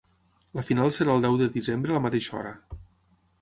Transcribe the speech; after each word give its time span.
La 0.59 0.63
final 0.69 0.93
serà 0.95 1.17
el 1.17 1.21
deu 1.25 1.37
de 1.41 1.49
desembre 1.59 1.95
a 1.95 1.99
la 1.99 2.03
mateixa 2.07 2.35
hora. 2.41 2.57